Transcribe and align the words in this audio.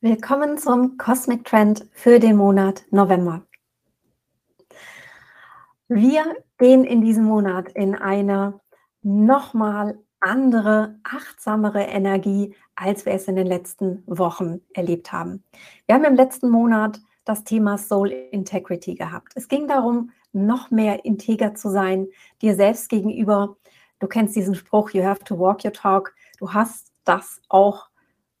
Willkommen 0.00 0.58
zum 0.58 0.96
Cosmic 0.96 1.44
Trend 1.44 1.84
für 1.90 2.20
den 2.20 2.36
Monat 2.36 2.84
November. 2.92 3.44
Wir 5.88 6.36
gehen 6.56 6.84
in 6.84 7.00
diesem 7.00 7.24
Monat 7.24 7.72
in 7.72 7.96
eine 7.96 8.60
nochmal 9.02 9.98
andere, 10.20 11.00
achtsamere 11.02 11.82
Energie, 11.82 12.54
als 12.76 13.06
wir 13.06 13.12
es 13.14 13.26
in 13.26 13.34
den 13.34 13.48
letzten 13.48 14.04
Wochen 14.06 14.60
erlebt 14.72 15.10
haben. 15.10 15.42
Wir 15.86 15.96
haben 15.96 16.04
im 16.04 16.14
letzten 16.14 16.48
Monat 16.48 17.00
das 17.24 17.42
Thema 17.42 17.76
Soul 17.76 18.10
Integrity 18.10 18.94
gehabt. 18.94 19.32
Es 19.34 19.48
ging 19.48 19.66
darum, 19.66 20.12
noch 20.32 20.70
mehr 20.70 21.04
integer 21.04 21.56
zu 21.56 21.70
sein, 21.70 22.06
dir 22.40 22.54
selbst 22.54 22.88
gegenüber. 22.88 23.56
Du 23.98 24.06
kennst 24.06 24.36
diesen 24.36 24.54
Spruch, 24.54 24.90
you 24.90 25.02
have 25.02 25.24
to 25.24 25.36
walk 25.36 25.64
your 25.64 25.72
talk. 25.72 26.14
Du 26.38 26.52
hast 26.52 26.92
das 27.02 27.42
auch 27.48 27.88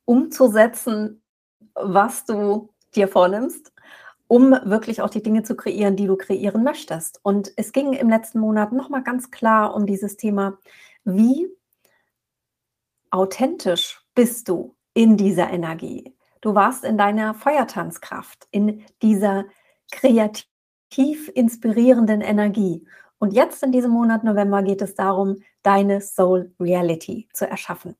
umzusetzen, 0.04 1.20
was 1.82 2.24
du 2.24 2.70
dir 2.94 3.08
vornimmst, 3.08 3.72
um 4.26 4.50
wirklich 4.64 5.02
auch 5.02 5.10
die 5.10 5.22
Dinge 5.22 5.42
zu 5.42 5.56
kreieren, 5.56 5.96
die 5.96 6.06
du 6.06 6.16
kreieren 6.16 6.62
möchtest. 6.62 7.20
Und 7.22 7.52
es 7.56 7.72
ging 7.72 7.92
im 7.94 8.08
letzten 8.08 8.40
Monat 8.40 8.72
nochmal 8.72 9.02
ganz 9.02 9.30
klar 9.30 9.74
um 9.74 9.86
dieses 9.86 10.16
Thema, 10.16 10.58
wie 11.04 11.48
authentisch 13.10 14.00
bist 14.14 14.48
du 14.48 14.76
in 14.94 15.16
dieser 15.16 15.50
Energie? 15.50 16.14
Du 16.40 16.54
warst 16.54 16.84
in 16.84 16.98
deiner 16.98 17.34
Feuertanzkraft, 17.34 18.46
in 18.50 18.84
dieser 19.02 19.46
kreativ 19.90 21.30
inspirierenden 21.34 22.20
Energie. 22.20 22.86
Und 23.18 23.32
jetzt 23.32 23.62
in 23.62 23.72
diesem 23.72 23.90
Monat 23.90 24.22
November 24.22 24.62
geht 24.62 24.82
es 24.82 24.94
darum, 24.94 25.36
deine 25.62 26.00
Soul 26.00 26.54
Reality 26.60 27.28
zu 27.32 27.48
erschaffen. 27.48 27.96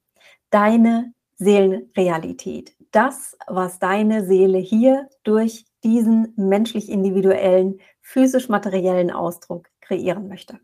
Deine 0.51 1.13
Seelenrealität. 1.37 2.78
Das, 2.91 3.37
was 3.47 3.79
deine 3.79 4.25
Seele 4.25 4.59
hier 4.59 5.09
durch 5.23 5.67
diesen 5.85 6.33
menschlich 6.37 6.89
individuellen, 6.89 7.81
physisch-materiellen 8.01 9.11
Ausdruck 9.11 9.69
kreieren 9.81 10.29
möchte. 10.29 10.59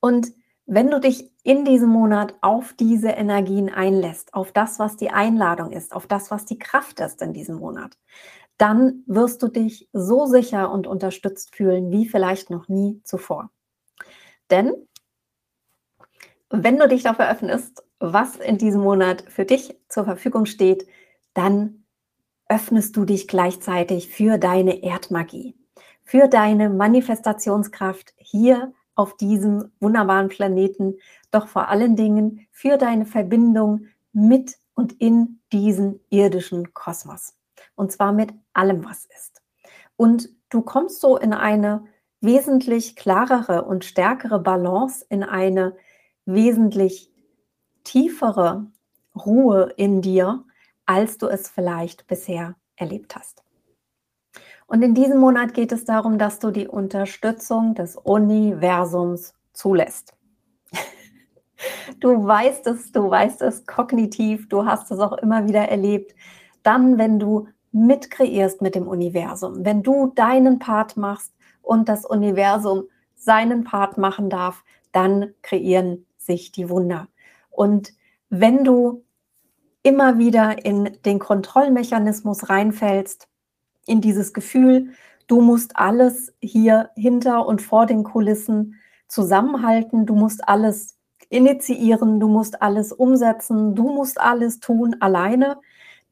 Und 0.00 0.32
wenn 0.66 0.90
du 0.90 1.00
dich 1.00 1.30
in 1.42 1.64
diesem 1.64 1.90
Monat 1.90 2.34
auf 2.40 2.72
diese 2.72 3.10
Energien 3.10 3.68
einlässt, 3.68 4.32
auf 4.34 4.52
das, 4.52 4.78
was 4.78 4.96
die 4.96 5.10
Einladung 5.10 5.72
ist, 5.72 5.92
auf 5.94 6.06
das, 6.06 6.30
was 6.30 6.44
die 6.44 6.58
Kraft 6.58 7.00
ist 7.00 7.20
in 7.20 7.32
diesem 7.32 7.56
Monat, 7.56 7.98
dann 8.58 9.02
wirst 9.06 9.42
du 9.42 9.48
dich 9.48 9.88
so 9.92 10.26
sicher 10.26 10.70
und 10.70 10.86
unterstützt 10.86 11.54
fühlen 11.54 11.90
wie 11.90 12.08
vielleicht 12.08 12.50
noch 12.50 12.68
nie 12.68 13.00
zuvor. 13.04 13.50
Denn 14.50 14.72
wenn 16.50 16.78
du 16.78 16.86
dich 16.86 17.02
dafür 17.02 17.30
öffnest, 17.30 17.82
was 18.02 18.36
in 18.36 18.58
diesem 18.58 18.82
Monat 18.82 19.24
für 19.28 19.44
dich 19.44 19.76
zur 19.88 20.04
Verfügung 20.04 20.46
steht, 20.46 20.86
dann 21.34 21.84
öffnest 22.48 22.96
du 22.96 23.04
dich 23.04 23.28
gleichzeitig 23.28 24.08
für 24.08 24.38
deine 24.38 24.82
Erdmagie, 24.82 25.54
für 26.02 26.26
deine 26.26 26.68
Manifestationskraft 26.68 28.12
hier 28.16 28.72
auf 28.96 29.16
diesem 29.16 29.70
wunderbaren 29.80 30.28
Planeten, 30.28 30.98
doch 31.30 31.46
vor 31.46 31.68
allen 31.68 31.94
Dingen 31.96 32.46
für 32.50 32.76
deine 32.76 33.06
Verbindung 33.06 33.86
mit 34.12 34.56
und 34.74 34.92
in 35.00 35.40
diesen 35.52 36.00
irdischen 36.10 36.74
Kosmos. 36.74 37.34
Und 37.76 37.92
zwar 37.92 38.12
mit 38.12 38.34
allem, 38.52 38.84
was 38.84 39.06
ist. 39.06 39.42
Und 39.96 40.28
du 40.50 40.60
kommst 40.60 41.00
so 41.00 41.16
in 41.16 41.32
eine 41.32 41.84
wesentlich 42.20 42.96
klarere 42.96 43.62
und 43.64 43.84
stärkere 43.84 44.40
Balance, 44.40 45.06
in 45.08 45.22
eine 45.22 45.76
wesentlich 46.26 47.11
tiefere 47.84 48.66
Ruhe 49.14 49.72
in 49.76 50.02
dir, 50.02 50.44
als 50.86 51.18
du 51.18 51.26
es 51.26 51.48
vielleicht 51.48 52.06
bisher 52.06 52.56
erlebt 52.76 53.16
hast. 53.16 53.42
Und 54.66 54.82
in 54.82 54.94
diesem 54.94 55.18
Monat 55.18 55.54
geht 55.54 55.70
es 55.72 55.84
darum, 55.84 56.18
dass 56.18 56.38
du 56.38 56.50
die 56.50 56.66
Unterstützung 56.66 57.74
des 57.74 57.96
Universums 57.96 59.34
zulässt. 59.52 60.14
Du 62.00 62.26
weißt 62.26 62.66
es, 62.66 62.90
du 62.90 63.08
weißt 63.08 63.40
es 63.42 63.66
kognitiv, 63.66 64.48
du 64.48 64.64
hast 64.64 64.90
es 64.90 64.98
auch 64.98 65.12
immer 65.12 65.46
wieder 65.46 65.68
erlebt. 65.68 66.12
Dann, 66.64 66.98
wenn 66.98 67.20
du 67.20 67.46
mitkreierst 67.70 68.62
mit 68.62 68.74
dem 68.74 68.88
Universum, 68.88 69.64
wenn 69.64 69.84
du 69.84 70.10
deinen 70.14 70.58
Part 70.58 70.96
machst 70.96 71.32
und 71.62 71.88
das 71.88 72.04
Universum 72.04 72.88
seinen 73.14 73.62
Part 73.62 73.96
machen 73.96 74.28
darf, 74.28 74.64
dann 74.90 75.34
kreieren 75.42 76.04
sich 76.18 76.50
die 76.50 76.68
Wunder. 76.68 77.06
Und 77.52 77.92
wenn 78.28 78.64
du 78.64 79.04
immer 79.82 80.18
wieder 80.18 80.64
in 80.64 80.98
den 81.04 81.18
Kontrollmechanismus 81.18 82.48
reinfällst, 82.48 83.28
in 83.86 84.00
dieses 84.00 84.32
Gefühl, 84.32 84.92
du 85.26 85.40
musst 85.40 85.76
alles 85.76 86.32
hier 86.40 86.90
hinter 86.96 87.46
und 87.46 87.62
vor 87.62 87.86
den 87.86 88.04
Kulissen 88.04 88.76
zusammenhalten, 89.08 90.06
du 90.06 90.14
musst 90.14 90.48
alles 90.48 90.96
initiieren, 91.28 92.20
du 92.20 92.28
musst 92.28 92.62
alles 92.62 92.92
umsetzen, 92.92 93.74
du 93.74 93.92
musst 93.92 94.20
alles 94.20 94.60
tun 94.60 94.96
alleine, 95.00 95.58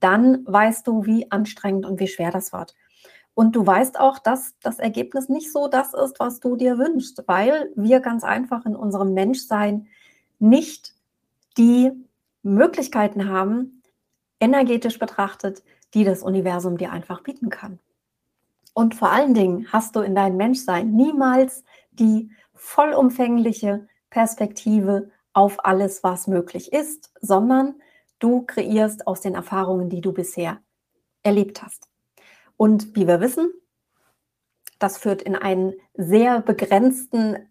dann 0.01 0.45
weißt 0.47 0.87
du, 0.87 1.05
wie 1.05 1.31
anstrengend 1.31 1.87
und 1.87 2.01
wie 2.01 2.09
schwer 2.09 2.31
das 2.31 2.53
wird. 2.53 2.75
Und 3.35 3.55
du 3.55 3.67
weißt 3.67 3.99
auch, 4.01 4.19
dass 4.19 4.55
das 4.63 4.79
Ergebnis 4.79 5.29
nicht 5.29 5.53
so 5.53 5.69
das 5.69 5.95
ist, 5.95 6.19
was 6.19 6.41
du 6.41 6.57
dir 6.57 6.79
wünschst, 6.79 7.25
weil 7.27 7.71
wir 7.77 8.01
ganz 8.01 8.25
einfach 8.25 8.67
in 8.67 8.75
unserem 8.75 9.15
Menschsein 9.15 9.87
nicht 10.39 10.95
die 11.57 11.91
Möglichkeiten 12.43 13.29
haben, 13.29 13.83
energetisch 14.41 14.99
betrachtet, 14.99 15.63
die 15.95 16.05
das 16.05 16.23
Universum 16.23 16.79
dir 16.79 16.93
einfach 16.93 17.23
bieten 17.23 17.51
kann. 17.51 17.79
Und 18.73 18.95
vor 18.95 19.11
allen 19.11 19.35
Dingen 19.35 19.67
hast 19.73 19.97
du 19.97 20.01
in 20.01 20.15
deinem 20.15 20.37
Menschsein 20.37 20.93
niemals 20.93 21.65
die 21.91 22.31
vollumfängliche 22.55 23.87
Perspektive 24.11 25.11
auf 25.33 25.65
alles, 25.65 26.03
was 26.03 26.27
möglich 26.27 26.73
ist, 26.73 27.13
sondern 27.21 27.75
du 28.19 28.43
kreierst 28.43 29.07
aus 29.07 29.21
den 29.21 29.35
Erfahrungen, 29.35 29.89
die 29.89 30.01
du 30.01 30.13
bisher 30.13 30.61
erlebt 31.23 31.63
hast. 31.63 31.89
Und 32.57 32.95
wie 32.95 33.07
wir 33.07 33.21
wissen, 33.21 33.53
das 34.79 34.99
führt 34.99 35.23
in 35.23 35.37
einen 35.37 35.75
sehr 35.95 36.41
begrenzten 36.41 37.50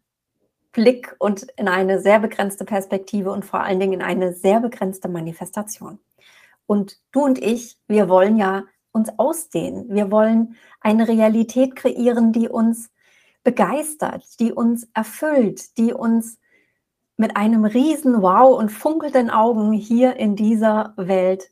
Blick 0.71 1.15
und 1.19 1.43
in 1.57 1.67
eine 1.67 1.99
sehr 1.99 2.19
begrenzte 2.19 2.65
Perspektive 2.65 3.31
und 3.31 3.45
vor 3.45 3.61
allen 3.61 3.79
Dingen 3.79 3.93
in 3.93 4.01
eine 4.01 4.33
sehr 4.33 4.59
begrenzte 4.59 5.09
Manifestation. 5.09 5.99
Und 6.65 6.99
du 7.11 7.21
und 7.21 7.39
ich, 7.39 7.77
wir 7.87 8.09
wollen 8.09 8.37
ja 8.37 8.65
uns 8.91 9.09
ausdehnen. 9.17 9.89
Wir 9.89 10.11
wollen 10.11 10.55
eine 10.81 11.07
Realität 11.07 11.75
kreieren, 11.75 12.31
die 12.31 12.47
uns 12.47 12.91
begeistert, 13.43 14.39
die 14.39 14.51
uns 14.51 14.87
erfüllt, 14.93 15.77
die 15.77 15.93
uns 15.93 16.37
mit 17.17 17.35
einem 17.35 17.65
riesen 17.65 18.21
Wow 18.21 18.57
und 18.57 18.69
funkelnden 18.69 19.29
Augen 19.29 19.73
hier 19.73 20.15
in 20.17 20.35
dieser 20.35 20.93
Welt 20.95 21.51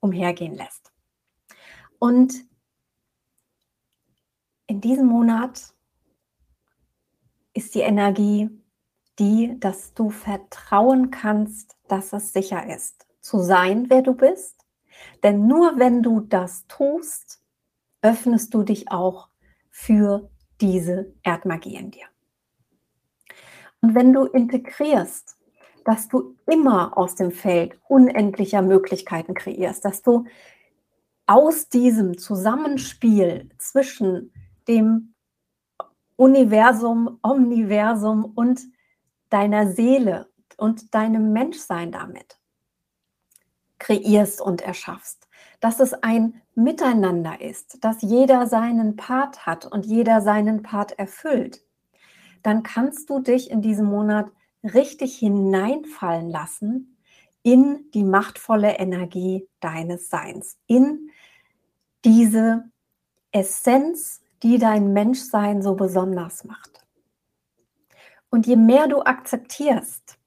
umhergehen 0.00 0.54
lässt. 0.54 0.92
Und 1.98 2.44
in 4.66 4.80
diesem 4.80 5.06
Monat 5.06 5.74
ist 7.58 7.74
die 7.74 7.80
Energie 7.80 8.48
die, 9.18 9.58
dass 9.58 9.92
du 9.94 10.10
vertrauen 10.10 11.10
kannst, 11.10 11.76
dass 11.88 12.12
es 12.12 12.32
sicher 12.32 12.72
ist, 12.72 13.04
zu 13.20 13.40
sein, 13.40 13.90
wer 13.90 14.00
du 14.00 14.14
bist. 14.14 14.64
Denn 15.24 15.48
nur 15.48 15.76
wenn 15.78 16.04
du 16.04 16.20
das 16.20 16.68
tust, 16.68 17.42
öffnest 18.00 18.54
du 18.54 18.62
dich 18.62 18.92
auch 18.92 19.28
für 19.70 20.30
diese 20.60 21.12
Erdmagie 21.24 21.74
in 21.74 21.90
dir. 21.90 22.06
Und 23.80 23.96
wenn 23.96 24.12
du 24.12 24.24
integrierst, 24.26 25.36
dass 25.84 26.08
du 26.08 26.36
immer 26.46 26.96
aus 26.96 27.16
dem 27.16 27.32
Feld 27.32 27.76
unendlicher 27.88 28.62
Möglichkeiten 28.62 29.34
kreierst, 29.34 29.84
dass 29.84 30.02
du 30.02 30.26
aus 31.26 31.68
diesem 31.68 32.18
Zusammenspiel 32.18 33.50
zwischen 33.58 34.32
dem 34.68 35.14
Universum, 36.18 37.20
Omniversum 37.22 38.24
und 38.24 38.60
deiner 39.30 39.70
Seele 39.70 40.28
und 40.56 40.92
deinem 40.94 41.32
Menschsein 41.32 41.92
damit 41.92 42.38
kreierst 43.78 44.40
und 44.40 44.60
erschaffst. 44.60 45.28
Dass 45.60 45.78
es 45.78 45.94
ein 45.94 46.42
Miteinander 46.56 47.40
ist, 47.40 47.84
dass 47.84 48.02
jeder 48.02 48.48
seinen 48.48 48.96
Part 48.96 49.46
hat 49.46 49.64
und 49.64 49.86
jeder 49.86 50.20
seinen 50.20 50.62
Part 50.62 50.98
erfüllt. 50.98 51.62
Dann 52.42 52.64
kannst 52.64 53.10
du 53.10 53.20
dich 53.20 53.50
in 53.50 53.62
diesem 53.62 53.86
Monat 53.86 54.30
richtig 54.64 55.16
hineinfallen 55.18 56.30
lassen 56.30 56.96
in 57.44 57.90
die 57.94 58.02
machtvolle 58.02 58.78
Energie 58.78 59.48
deines 59.60 60.10
Seins, 60.10 60.58
in 60.66 61.10
diese 62.04 62.64
Essenz, 63.30 64.20
die 64.42 64.58
dein 64.58 64.92
Menschsein 64.92 65.62
so 65.62 65.74
besonders 65.74 66.44
macht. 66.44 66.84
Und 68.30 68.46
je 68.46 68.56
mehr 68.56 68.88
du 68.88 69.02
akzeptierst, 69.02 70.18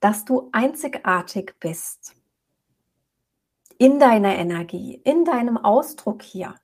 dass 0.00 0.24
du 0.24 0.48
einzigartig 0.52 1.54
bist, 1.60 2.14
in 3.78 3.98
deiner 3.98 4.36
Energie, 4.36 5.00
in 5.04 5.24
deinem 5.24 5.56
Ausdruck 5.56 6.22
hier, 6.22 6.54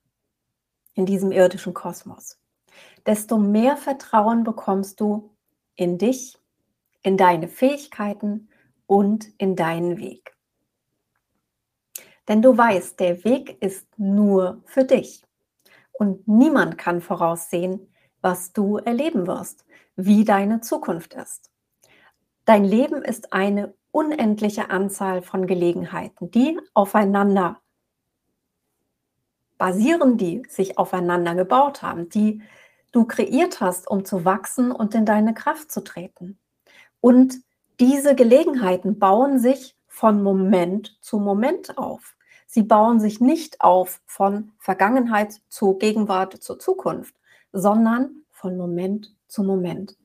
in 0.92 1.06
diesem 1.06 1.32
irdischen 1.32 1.72
Kosmos, 1.72 2.38
desto 3.06 3.38
mehr 3.38 3.78
Vertrauen 3.78 4.44
bekommst 4.44 5.00
du 5.00 5.34
in 5.76 5.96
dich, 5.96 6.38
in 7.02 7.16
deine 7.16 7.48
Fähigkeiten 7.48 8.50
und 8.86 9.28
in 9.38 9.56
deinen 9.56 9.98
Weg. 9.98 10.36
Denn 12.28 12.42
du 12.42 12.56
weißt, 12.56 12.98
der 13.00 13.24
Weg 13.24 13.62
ist 13.62 13.86
nur 13.98 14.62
für 14.66 14.84
dich. 14.84 15.25
Und 15.98 16.28
niemand 16.28 16.78
kann 16.78 17.00
voraussehen, 17.00 17.92
was 18.20 18.52
du 18.52 18.76
erleben 18.78 19.26
wirst, 19.26 19.64
wie 19.96 20.24
deine 20.24 20.60
Zukunft 20.60 21.14
ist. 21.14 21.50
Dein 22.44 22.64
Leben 22.64 23.02
ist 23.02 23.32
eine 23.32 23.74
unendliche 23.90 24.70
Anzahl 24.70 25.22
von 25.22 25.46
Gelegenheiten, 25.46 26.30
die 26.30 26.58
aufeinander 26.74 27.60
basieren, 29.58 30.18
die 30.18 30.42
sich 30.48 30.76
aufeinander 30.76 31.34
gebaut 31.34 31.82
haben, 31.82 32.08
die 32.08 32.42
du 32.92 33.04
kreiert 33.04 33.60
hast, 33.60 33.88
um 33.88 34.04
zu 34.04 34.24
wachsen 34.24 34.70
und 34.70 34.94
in 34.94 35.06
deine 35.06 35.34
Kraft 35.34 35.72
zu 35.72 35.82
treten. 35.82 36.38
Und 37.00 37.36
diese 37.80 38.14
Gelegenheiten 38.14 38.98
bauen 38.98 39.38
sich 39.38 39.76
von 39.86 40.22
Moment 40.22 40.98
zu 41.00 41.18
Moment 41.18 41.78
auf. 41.78 42.16
Sie 42.46 42.62
bauen 42.62 43.00
sich 43.00 43.20
nicht 43.20 43.60
auf 43.60 44.00
von 44.06 44.52
Vergangenheit 44.58 45.40
zu 45.48 45.74
Gegenwart 45.74 46.42
zu 46.42 46.56
Zukunft, 46.56 47.14
sondern 47.52 48.22
von 48.30 48.56
Moment 48.56 49.14
zu 49.26 49.42
Moment. 49.42 49.96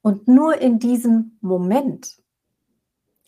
Und 0.00 0.28
nur 0.28 0.58
in 0.58 0.78
diesem 0.78 1.38
Moment, 1.40 2.20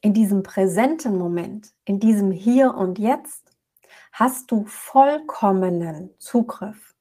in 0.00 0.14
diesem 0.14 0.42
präsenten 0.42 1.16
Moment, 1.16 1.72
in 1.84 2.00
diesem 2.00 2.30
Hier 2.30 2.74
und 2.74 2.98
Jetzt, 2.98 3.52
hast 4.12 4.50
du 4.50 4.64
vollkommenen 4.66 6.10
Zugriff 6.18 6.94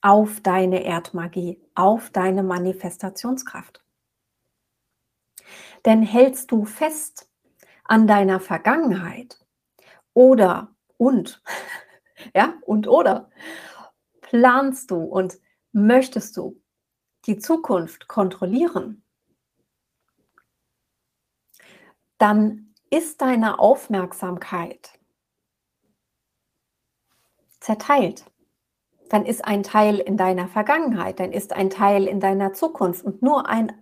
auf 0.00 0.40
deine 0.40 0.84
Erdmagie, 0.84 1.60
auf 1.74 2.10
deine 2.10 2.42
Manifestationskraft. 2.42 3.82
Denn 5.84 6.02
hältst 6.02 6.50
du 6.50 6.64
fest 6.64 7.28
an 7.84 8.06
deiner 8.06 8.40
Vergangenheit 8.40 9.38
oder 10.14 10.74
und, 10.96 11.42
ja, 12.34 12.54
und 12.62 12.88
oder 12.88 13.30
planst 14.20 14.90
du 14.90 14.96
und 14.96 15.38
möchtest 15.72 16.36
du 16.36 16.60
die 17.26 17.38
Zukunft 17.38 18.08
kontrollieren, 18.08 19.02
dann 22.18 22.74
ist 22.90 23.20
deine 23.22 23.58
Aufmerksamkeit 23.58 24.90
zerteilt. 27.60 28.24
Dann 29.08 29.26
ist 29.26 29.44
ein 29.44 29.62
Teil 29.62 29.98
in 29.98 30.16
deiner 30.16 30.48
Vergangenheit, 30.48 31.18
dann 31.18 31.32
ist 31.32 31.52
ein 31.52 31.70
Teil 31.70 32.06
in 32.06 32.20
deiner 32.20 32.52
Zukunft 32.52 33.04
und 33.04 33.22
nur 33.22 33.48
ein 33.48 33.72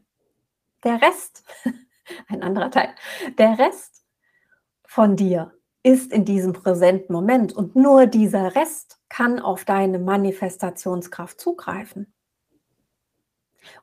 der 0.84 1.02
Rest, 1.02 1.44
ein 2.28 2.42
anderer 2.42 2.70
Teil, 2.70 2.94
der 3.36 3.58
Rest 3.58 4.04
von 4.86 5.16
dir 5.16 5.57
ist 5.88 6.12
in 6.12 6.26
diesem 6.26 6.52
präsenten 6.52 7.14
Moment 7.14 7.54
und 7.54 7.74
nur 7.74 8.04
dieser 8.04 8.54
Rest 8.54 9.00
kann 9.08 9.40
auf 9.40 9.64
deine 9.64 9.98
Manifestationskraft 9.98 11.40
zugreifen. 11.40 12.12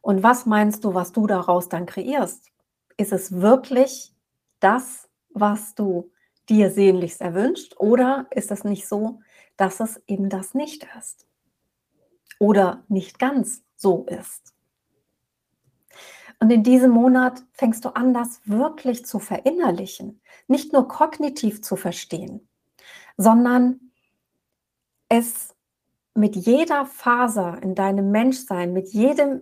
Und 0.02 0.22
was 0.22 0.46
meinst 0.46 0.84
du, 0.84 0.94
was 0.94 1.14
du 1.14 1.26
daraus 1.26 1.68
dann 1.68 1.88
kreierst? 1.88 2.52
Ist 2.96 3.12
es 3.12 3.42
wirklich 3.42 4.14
das, 4.60 5.10
was 5.32 5.74
du 5.74 6.12
dir 6.48 6.70
sehnlichst 6.70 7.22
erwünscht 7.22 7.74
oder 7.80 8.28
ist 8.30 8.52
es 8.52 8.64
nicht 8.64 8.88
so, 8.88 9.22
dass 9.58 9.80
es 9.80 10.00
eben 10.06 10.30
das 10.30 10.54
nicht 10.54 10.88
ist? 11.00 11.26
Oder 12.38 12.84
nicht 12.88 13.18
ganz 13.18 13.64
so 13.78 14.06
ist? 14.06 14.55
Und 16.40 16.52
in 16.52 16.64
diesem 16.64 16.92
Monat 16.92 17.44
fängst 17.54 17.86
du 17.86 17.90
an, 17.96 18.14
das 18.14 18.42
wirklich 18.46 19.06
zu 19.06 19.20
verinnerlichen, 19.20 20.22
nicht 20.48 20.74
nur 20.74 20.88
kognitiv 20.88 21.62
zu 21.62 21.76
verstehen, 21.76 22.48
sondern 23.18 23.92
es 25.10 25.56
mit 26.14 26.36
jeder 26.36 26.86
Faser 26.86 27.62
in 27.62 27.76
deinem 27.76 28.12
Menschsein, 28.12 28.74
mit 28.74 28.90
jedem 28.90 29.42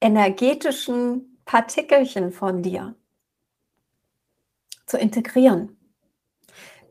energetischen 0.00 1.38
Partikelchen 1.44 2.32
von 2.32 2.62
dir 2.62 2.94
zu 4.86 4.98
integrieren. 4.98 5.76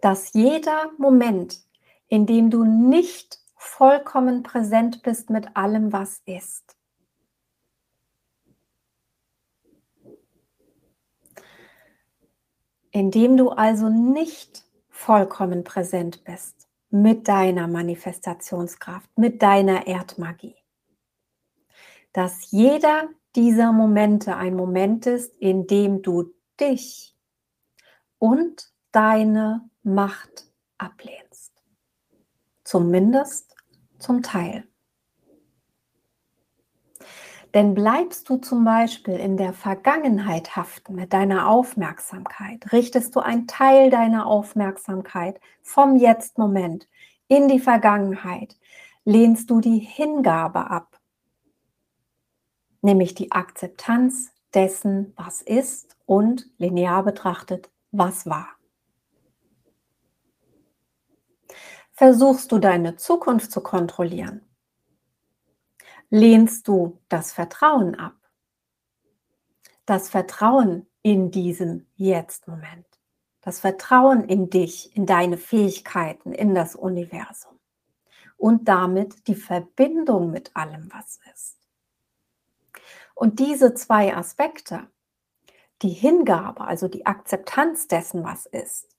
Dass 0.01 0.33
jeder 0.33 0.91
Moment, 0.97 1.59
in 2.07 2.25
dem 2.25 2.49
du 2.49 2.63
nicht 2.63 3.39
vollkommen 3.55 4.41
präsent 4.41 5.03
bist 5.03 5.29
mit 5.29 5.55
allem, 5.55 5.93
was 5.93 6.21
ist, 6.25 6.75
indem 12.91 13.37
du 13.37 13.49
also 13.49 13.89
nicht 13.89 14.63
vollkommen 14.89 15.63
präsent 15.63 16.23
bist 16.23 16.67
mit 16.89 17.27
deiner 17.27 17.67
Manifestationskraft, 17.67 19.09
mit 19.17 19.41
deiner 19.41 19.87
Erdmagie. 19.87 20.55
Dass 22.13 22.51
jeder 22.51 23.09
dieser 23.35 23.71
Momente 23.71 24.35
ein 24.35 24.55
Moment 24.55 25.05
ist, 25.05 25.33
in 25.37 25.67
dem 25.67 26.01
du 26.01 26.33
dich 26.59 27.15
und 28.19 28.71
deine 28.91 29.69
Macht 29.83 30.51
ablehnst. 30.77 31.53
Zumindest 32.63 33.55
zum 33.97 34.21
Teil. 34.21 34.67
Denn 37.53 37.73
bleibst 37.73 38.29
du 38.29 38.37
zum 38.37 38.63
Beispiel 38.63 39.15
in 39.15 39.35
der 39.35 39.51
Vergangenheit 39.51 40.55
haften 40.55 40.95
mit 40.95 41.11
deiner 41.11 41.49
Aufmerksamkeit, 41.49 42.71
richtest 42.71 43.15
du 43.15 43.19
einen 43.19 43.45
Teil 43.45 43.89
deiner 43.89 44.25
Aufmerksamkeit 44.25 45.39
vom 45.61 45.97
Jetzt-Moment 45.97 46.87
in 47.27 47.49
die 47.49 47.59
Vergangenheit, 47.59 48.57
lehnst 49.03 49.49
du 49.49 49.59
die 49.59 49.79
Hingabe 49.79 50.69
ab, 50.69 50.99
nämlich 52.81 53.15
die 53.15 53.31
Akzeptanz 53.31 54.31
dessen, 54.53 55.13
was 55.17 55.41
ist 55.41 55.97
und 56.05 56.49
linear 56.57 57.03
betrachtet, 57.03 57.69
was 57.91 58.25
war. 58.25 58.47
Versuchst 61.91 62.51
du 62.51 62.59
deine 62.59 62.95
Zukunft 62.95 63.51
zu 63.51 63.61
kontrollieren, 63.61 64.41
lehnst 66.11 66.67
du 66.67 66.99
das 67.09 67.33
Vertrauen 67.33 67.95
ab. 67.95 68.15
Das 69.85 70.09
Vertrauen 70.09 70.85
in 71.01 71.31
diesem 71.31 71.87
Jetzt-Moment. 71.95 72.85
Das 73.41 73.61
Vertrauen 73.61 74.25
in 74.25 74.51
dich, 74.51 74.95
in 74.95 75.07
deine 75.07 75.37
Fähigkeiten, 75.37 76.33
in 76.33 76.53
das 76.53 76.75
Universum. 76.75 77.57
Und 78.37 78.67
damit 78.67 79.27
die 79.27 79.35
Verbindung 79.35 80.29
mit 80.29 80.55
allem, 80.55 80.91
was 80.93 81.19
ist. 81.33 81.57
Und 83.15 83.39
diese 83.39 83.73
zwei 83.73 84.15
Aspekte, 84.15 84.87
die 85.81 85.89
Hingabe, 85.89 86.61
also 86.61 86.87
die 86.87 87.05
Akzeptanz 87.05 87.87
dessen, 87.87 88.23
was 88.23 88.45
ist, 88.45 88.89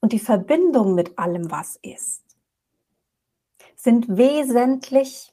und 0.00 0.12
die 0.12 0.20
Verbindung 0.20 0.94
mit 0.94 1.18
allem, 1.18 1.50
was 1.50 1.76
ist, 1.82 2.24
sind 3.74 4.16
wesentlich 4.16 5.32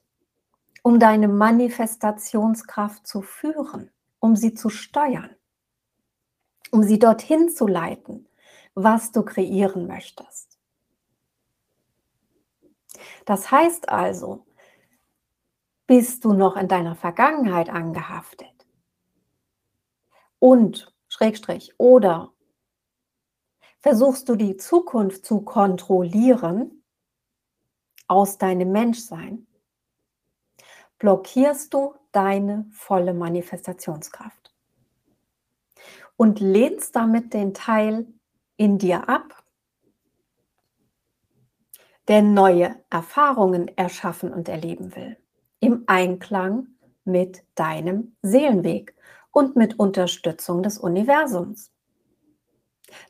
um 0.85 0.99
deine 0.99 1.27
Manifestationskraft 1.27 3.07
zu 3.07 3.23
führen, 3.23 3.89
um 4.19 4.35
sie 4.35 4.53
zu 4.53 4.69
steuern, 4.69 5.35
um 6.69 6.83
sie 6.83 6.99
dorthin 6.99 7.49
zu 7.49 7.65
leiten, 7.65 8.29
was 8.75 9.11
du 9.11 9.23
kreieren 9.23 9.87
möchtest. 9.87 10.59
Das 13.25 13.49
heißt 13.49 13.89
also, 13.89 14.45
bist 15.87 16.23
du 16.23 16.33
noch 16.33 16.55
in 16.55 16.67
deiner 16.67 16.95
Vergangenheit 16.95 17.71
angehaftet 17.71 18.67
und 20.37 20.93
Schrägstrich 21.07 21.73
oder 21.79 22.31
versuchst 23.79 24.29
du 24.29 24.35
die 24.35 24.55
Zukunft 24.57 25.25
zu 25.25 25.41
kontrollieren 25.41 26.83
aus 28.07 28.37
deinem 28.37 28.71
Menschsein, 28.71 29.47
blockierst 31.05 31.71
du 31.71 31.93
deine 32.13 32.65
volle 32.71 33.13
Manifestationskraft 33.13 34.51
und 36.17 36.39
lehnst 36.39 36.95
damit 36.95 37.31
den 37.35 37.53
Teil 37.53 38.07
in 38.57 38.79
dir 38.79 39.07
ab, 39.07 39.43
der 42.07 42.23
neue 42.23 42.75
Erfahrungen 42.89 43.67
erschaffen 43.77 44.33
und 44.33 44.49
erleben 44.49 44.95
will, 44.95 45.15
im 45.59 45.83
Einklang 45.85 46.69
mit 47.03 47.43
deinem 47.53 48.15
Seelenweg 48.23 48.95
und 49.29 49.55
mit 49.55 49.77
Unterstützung 49.77 50.63
des 50.63 50.79
Universums. 50.79 51.71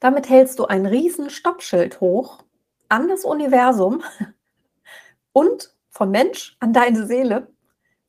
Damit 0.02 0.28
hältst 0.28 0.60
du 0.60 0.66
ein 0.66 0.86
riesen 0.86 1.30
Stoppschild 1.30 2.02
hoch 2.02 2.44
an 2.90 3.08
das 3.08 3.24
Universum 3.24 4.04
und 5.32 5.74
vom 5.90 6.12
Mensch 6.12 6.58
an 6.60 6.74
deine 6.74 7.08
Seele. 7.08 7.55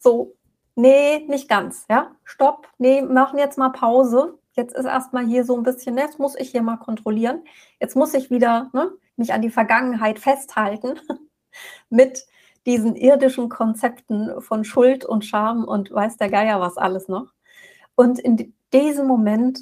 So, 0.06 0.36
nee, 0.76 1.26
nicht 1.26 1.48
ganz, 1.48 1.84
ja? 1.90 2.14
Stopp, 2.22 2.68
nee, 2.78 3.02
machen 3.02 3.40
jetzt 3.40 3.58
mal 3.58 3.70
Pause. 3.70 4.38
Jetzt 4.52 4.72
ist 4.76 4.84
erstmal 4.84 5.26
hier 5.26 5.44
so 5.44 5.56
ein 5.56 5.64
bisschen, 5.64 5.98
jetzt 5.98 6.20
muss 6.20 6.36
ich 6.36 6.52
hier 6.52 6.62
mal 6.62 6.76
kontrollieren. 6.76 7.42
Jetzt 7.80 7.96
muss 7.96 8.14
ich 8.14 8.30
wieder 8.30 8.70
ne, 8.72 8.92
mich 9.16 9.32
an 9.32 9.42
die 9.42 9.50
Vergangenheit 9.50 10.20
festhalten 10.20 11.00
mit 11.90 12.24
diesen 12.66 12.94
irdischen 12.94 13.48
Konzepten 13.48 14.40
von 14.40 14.62
Schuld 14.62 15.04
und 15.04 15.24
Scham 15.24 15.64
und 15.64 15.90
weiß 15.90 16.18
der 16.18 16.30
Geier 16.30 16.60
was 16.60 16.76
alles 16.76 17.08
noch. 17.08 17.32
Und 17.96 18.20
in 18.20 18.54
diesem 18.72 19.08
Moment 19.08 19.58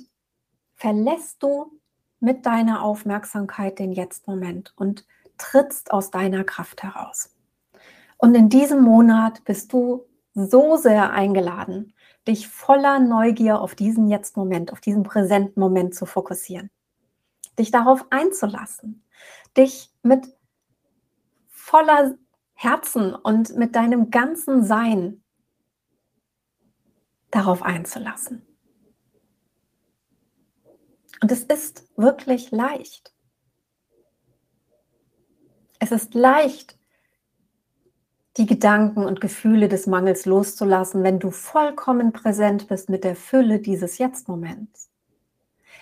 verlässt 0.74 1.42
du 1.42 1.80
mit 2.20 2.44
deiner 2.44 2.82
Aufmerksamkeit 2.82 3.78
den 3.78 3.92
Jetzt-Moment 3.92 4.74
und 4.76 5.06
trittst 5.38 5.90
aus 5.90 6.10
deiner 6.10 6.44
Kraft 6.44 6.82
heraus. 6.82 7.34
Und 8.18 8.34
in 8.34 8.50
diesem 8.50 8.82
Monat 8.82 9.42
bist 9.44 9.72
du 9.72 10.04
so 10.34 10.76
sehr 10.76 11.12
eingeladen, 11.12 11.94
dich 12.26 12.48
voller 12.48 12.98
Neugier 12.98 13.60
auf 13.60 13.74
diesen 13.74 14.08
Jetzt-Moment, 14.08 14.72
auf 14.72 14.80
diesen 14.80 15.02
präsenten 15.02 15.60
Moment 15.60 15.94
zu 15.94 16.06
fokussieren. 16.06 16.70
Dich 17.58 17.70
darauf 17.70 18.06
einzulassen, 18.10 19.04
dich 19.56 19.92
mit 20.02 20.26
voller 21.48 22.16
Herzen 22.54 23.14
und 23.14 23.56
mit 23.56 23.76
deinem 23.76 24.10
ganzen 24.10 24.64
Sein 24.64 25.22
darauf 27.30 27.62
einzulassen. 27.62 28.46
Und 31.20 31.32
es 31.32 31.44
ist 31.44 31.88
wirklich 31.96 32.50
leicht. 32.50 33.14
Es 35.78 35.90
ist 35.90 36.14
leicht, 36.14 36.78
die 38.36 38.46
Gedanken 38.46 39.04
und 39.04 39.20
Gefühle 39.20 39.68
des 39.68 39.86
Mangels 39.86 40.26
loszulassen, 40.26 41.02
wenn 41.04 41.18
du 41.18 41.30
vollkommen 41.30 42.12
präsent 42.12 42.68
bist 42.68 42.88
mit 42.90 43.04
der 43.04 43.14
Fülle 43.14 43.60
dieses 43.60 43.98
Jetzt-Moments. 43.98 44.90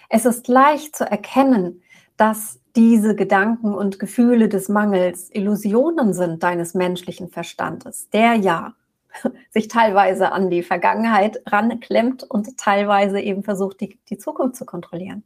Es 0.09 0.27
ist 0.27 0.49
leicht 0.49 0.95
zu 0.95 1.05
erkennen, 1.11 1.83
dass 2.19 2.61
diese 2.77 3.15
Gedanken 3.15 3.75
und 3.75 3.99
Gefühle 3.99 4.49
des 4.49 4.69
Mangels 4.69 5.31
Illusionen 5.33 6.13
sind 6.13 6.43
deines 6.43 6.75
menschlichen 6.75 7.29
Verstandes, 7.31 8.11
der 8.11 8.35
ja 8.35 8.75
sich 9.51 9.69
teilweise 9.69 10.33
an 10.33 10.51
die 10.51 10.63
Vergangenheit 10.63 11.43
ranklemmt 11.47 12.23
und 12.25 12.57
teilweise 12.59 13.21
eben 13.21 13.43
versucht, 13.45 13.81
die, 13.81 13.99
die 14.09 14.19
Zukunft 14.19 14.57
zu 14.57 14.67
kontrollieren. 14.67 15.23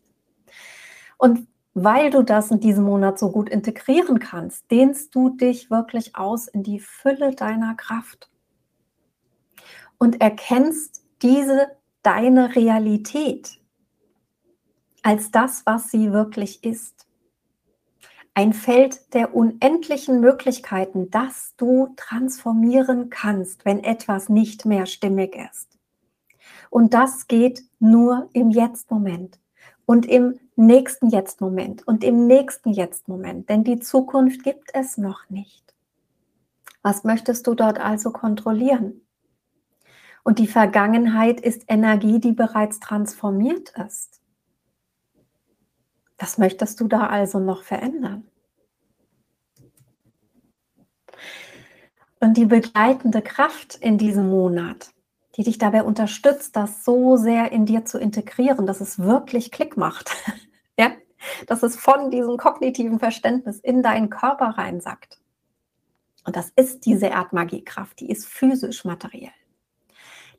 Und 1.19 1.47
weil 1.79 2.09
du 2.09 2.23
das 2.23 2.51
in 2.51 2.59
diesem 2.59 2.85
Monat 2.85 3.19
so 3.19 3.31
gut 3.31 3.51
integrieren 3.51 4.19
kannst, 4.19 4.71
dehnst 4.71 5.15
du 5.15 5.29
dich 5.29 5.71
wirklich 5.71 6.17
aus 6.17 6.49
in 6.49 6.63
die 6.63 6.81
Fülle 6.81 7.35
deiner 7.35 7.75
Kraft 7.75 8.31
und 9.99 10.23
erkennst 10.23 11.05
diese 11.21 11.69
deine 12.03 12.57
Realität 12.57 13.61
als 15.03 15.31
das, 15.31 15.67
was 15.67 15.91
sie 15.91 16.13
wirklich 16.13 16.65
ist. 16.65 17.07
Ein 18.33 18.55
Feld 18.55 19.13
der 19.13 19.35
unendlichen 19.35 20.21
Möglichkeiten, 20.21 21.11
das 21.11 21.53
du 21.59 21.93
transformieren 21.97 23.11
kannst, 23.11 23.67
wenn 23.67 23.85
etwas 23.85 24.31
nicht 24.31 24.65
mehr 24.65 24.87
stimmig 24.87 25.37
ist. 25.37 25.79
Und 26.71 26.95
das 26.95 27.27
geht 27.29 27.65
nur 27.81 28.31
im 28.33 28.51
Jetzt-Moment 28.51 29.39
und 29.85 30.07
im 30.07 30.41
nächsten 30.57 31.09
Jetzt-Moment 31.09 31.87
und 31.87 32.03
im 32.03 32.27
nächsten 32.27 32.71
Jetzt-Moment, 32.71 33.49
denn 33.49 33.63
die 33.63 33.79
Zukunft 33.79 34.43
gibt 34.43 34.71
es 34.75 34.97
noch 34.97 35.29
nicht. 35.29 35.75
Was 36.83 37.05
möchtest 37.05 37.47
du 37.47 37.55
dort 37.55 37.79
also 37.79 38.11
kontrollieren? 38.11 39.03
Und 40.25 40.39
die 40.39 40.49
Vergangenheit 40.49 41.41
ist 41.41 41.65
Energie, 41.69 42.19
die 42.19 42.33
bereits 42.33 42.81
transformiert 42.81 43.73
ist. 43.87 44.21
Was 46.19 46.39
möchtest 46.39 46.81
du 46.81 46.89
da 46.89 47.07
also 47.07 47.39
noch 47.39 47.63
verändern? 47.63 48.27
Und 52.19 52.37
die 52.37 52.47
begleitende 52.47 53.23
Kraft 53.23 53.77
in 53.77 53.99
diesem 53.99 54.29
Monat, 54.31 54.91
die 55.37 55.45
dich 55.45 55.59
dabei 55.59 55.83
unterstützt, 55.83 56.57
das 56.57 56.85
so 56.85 57.17
sehr 57.17 57.53
in 57.53 57.67
dir 57.67 57.85
zu 57.85 57.99
integrieren, 57.99 58.67
dass 58.67 58.81
es 58.81 58.99
wirklich 58.99 59.51
Klick 59.51 59.77
macht. 59.77 60.11
Dass 61.47 61.63
es 61.63 61.77
von 61.77 62.11
diesem 62.11 62.37
kognitiven 62.37 62.99
Verständnis 62.99 63.59
in 63.61 63.83
deinen 63.83 64.11
Körper 64.11 64.51
reinsackt. 64.59 65.21
Und 66.25 66.37
das 66.37 66.51
ist 66.57 66.87
diese 66.87 67.07
Erdmagiekraft, 67.07 68.01
die 68.01 68.11
ist 68.11 68.27
physisch 68.27 68.85
materiell. 68.85 69.33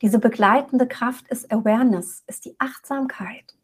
Diese 0.02 0.20
begleitende 0.20 0.88
Kraft 0.88 1.28
ist 1.30 1.52
Awareness, 1.52 2.24
ist 2.28 2.46
die 2.46 2.56
Achtsamkeit. 2.60 3.56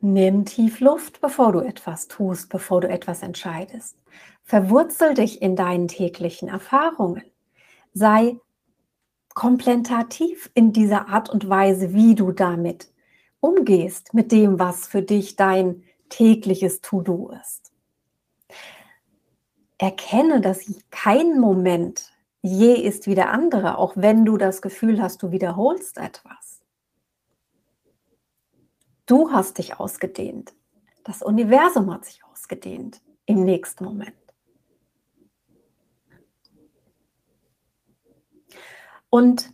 Nimm 0.00 0.44
tief 0.44 0.80
Luft, 0.80 1.20
bevor 1.20 1.52
du 1.52 1.60
etwas 1.60 2.06
tust, 2.06 2.48
bevor 2.48 2.82
du 2.82 2.88
etwas 2.88 3.22
entscheidest. 3.22 3.96
Verwurzel 4.42 5.14
dich 5.14 5.42
in 5.42 5.56
deinen 5.56 5.88
täglichen 5.88 6.48
Erfahrungen 6.48 7.24
sei 7.96 8.38
komplementativ 9.34 10.50
in 10.54 10.72
dieser 10.72 11.08
Art 11.08 11.30
und 11.30 11.48
Weise, 11.48 11.94
wie 11.94 12.14
du 12.14 12.30
damit 12.30 12.92
umgehst, 13.40 14.14
mit 14.14 14.32
dem, 14.32 14.58
was 14.58 14.86
für 14.86 15.02
dich 15.02 15.36
dein 15.36 15.82
tägliches 16.08 16.80
To-Do 16.80 17.30
ist. 17.42 17.72
Erkenne, 19.78 20.40
dass 20.40 20.64
kein 20.90 21.38
Moment 21.38 22.12
je 22.42 22.74
ist 22.74 23.06
wie 23.06 23.14
der 23.14 23.30
andere, 23.30 23.78
auch 23.78 23.96
wenn 23.96 24.24
du 24.24 24.36
das 24.36 24.62
Gefühl 24.62 25.02
hast, 25.02 25.22
du 25.22 25.32
wiederholst 25.32 25.98
etwas. 25.98 26.62
Du 29.04 29.30
hast 29.30 29.58
dich 29.58 29.78
ausgedehnt. 29.78 30.54
Das 31.04 31.22
Universum 31.22 31.92
hat 31.92 32.04
sich 32.04 32.24
ausgedehnt 32.24 33.00
im 33.26 33.44
nächsten 33.44 33.84
Moment. 33.84 34.14
Und 39.10 39.52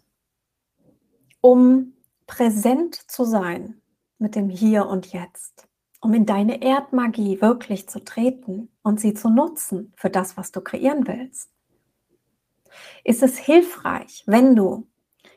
um 1.41 1.95
präsent 2.33 2.95
zu 2.95 3.25
sein 3.25 3.83
mit 4.19 4.37
dem 4.37 4.49
Hier 4.49 4.87
und 4.87 5.13
Jetzt, 5.13 5.69
um 6.01 6.15
in 6.15 6.25
deine 6.25 6.63
Erdmagie 6.63 7.43
wirklich 7.43 7.91
zu 7.91 8.03
treten 8.03 8.71
und 8.83 8.99
sie 9.01 9.13
zu 9.13 9.29
nutzen 9.29 9.93
für 9.97 10.09
das, 10.09 10.39
was 10.39 10.51
du 10.51 10.63
kreieren 10.63 11.07
willst, 11.07 11.51
ist 13.05 13.23
es 13.23 13.37
hilfreich, 13.37 14.25
wenn 14.27 14.57
du 14.57 14.89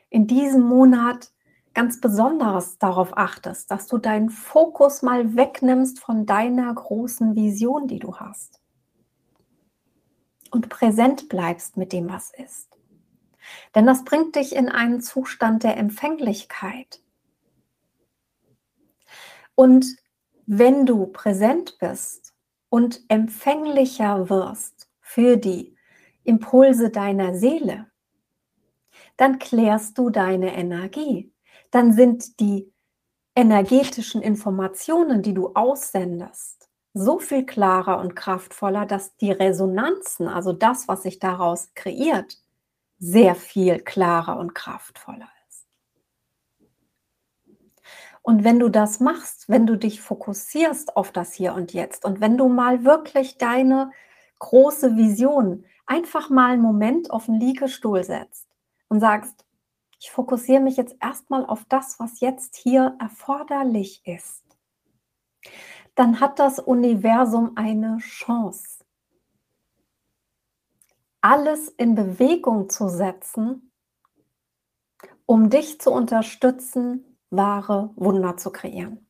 in 0.09 0.25
diesem 0.25 0.61
Monat 0.61 1.33
ganz 1.73 1.99
besonders 1.99 2.77
darauf 2.77 3.17
achtest, 3.17 3.71
dass 3.71 3.87
du 3.87 3.97
deinen 3.97 4.29
Fokus 4.29 5.01
mal 5.01 5.35
wegnimmst 5.35 5.99
von 5.99 6.25
deiner 6.25 6.73
großen 6.73 7.35
Vision, 7.35 7.89
die 7.89 7.99
du 7.99 8.15
hast. 8.15 8.61
Und 10.49 10.69
präsent 10.69 11.27
bleibst 11.27 11.75
mit 11.75 11.91
dem, 11.91 12.07
was 12.07 12.31
ist. 12.31 12.75
Denn 13.73 13.85
das 13.85 14.03
bringt 14.03 14.35
dich 14.35 14.55
in 14.55 14.69
einen 14.69 15.01
Zustand 15.01 15.63
der 15.63 15.77
Empfänglichkeit. 15.77 17.01
Und 19.55 19.85
wenn 20.45 20.85
du 20.85 21.07
präsent 21.07 21.77
bist 21.79 22.33
und 22.69 23.01
empfänglicher 23.07 24.29
wirst 24.29 24.89
für 24.99 25.37
die 25.37 25.75
Impulse 26.23 26.89
deiner 26.89 27.35
Seele, 27.35 27.87
dann 29.17 29.39
klärst 29.39 29.97
du 29.97 30.09
deine 30.09 30.55
Energie. 30.55 31.33
Dann 31.71 31.93
sind 31.93 32.39
die 32.39 32.71
energetischen 33.35 34.21
Informationen, 34.21 35.21
die 35.21 35.33
du 35.33 35.53
aussendest, 35.53 36.69
so 36.93 37.19
viel 37.19 37.45
klarer 37.45 37.99
und 37.99 38.15
kraftvoller, 38.15 38.85
dass 38.85 39.15
die 39.17 39.31
Resonanzen, 39.31 40.27
also 40.27 40.53
das, 40.53 40.87
was 40.87 41.03
sich 41.03 41.19
daraus 41.19 41.73
kreiert, 41.75 42.37
sehr 43.05 43.35
viel 43.35 43.79
klarer 43.79 44.39
und 44.39 44.55
kraftvoller 44.55 45.29
ist. 45.47 45.67
Und 48.24 48.43
wenn 48.43 48.57
du 48.57 48.69
das 48.69 49.00
machst, 49.00 49.47
wenn 49.47 49.67
du 49.67 49.77
dich 49.77 50.01
fokussierst 50.01 50.97
auf 50.97 51.12
das 51.12 51.33
Hier 51.33 51.53
und 51.53 51.74
Jetzt 51.74 52.03
und 52.03 52.19
wenn 52.19 52.38
du 52.38 52.47
mal 52.47 52.83
wirklich 52.83 53.38
deine 53.38 53.91
große 54.39 54.97
Vision 54.97 55.65
einfach 55.85 56.31
mal 56.31 56.53
einen 56.53 56.63
Moment 56.63 57.12
auf 57.12 57.25
den 57.25 57.39
Liegestuhl 57.39 58.03
setzt 58.03 58.47
und 58.89 59.00
sagst, 59.00 59.45
ich 60.00 60.09
fokussiere 60.09 60.62
mich 60.62 60.75
jetzt 60.75 60.95
erstmal 61.00 61.45
auf 61.45 61.63
das, 61.69 62.00
was 62.00 62.19
jetzt 62.19 62.55
hier 62.55 62.95
erforderlich 63.00 64.01
ist, 64.05 64.43
dann 65.93 66.19
hat 66.19 66.39
das 66.39 66.57
Universum 66.57 67.51
eine 67.55 67.97
Chance 68.00 68.75
alles 71.25 71.70
in 71.70 71.96
Bewegung 71.96 72.70
zu 72.70 72.88
setzen, 72.88 73.72
um 75.25 75.50
dich 75.50 75.82
zu 75.82 75.89
unterstützen, 75.89 77.17
wahre 77.32 77.89
Wunder 77.96 78.38
zu 78.38 78.51
kreieren. 78.51 79.08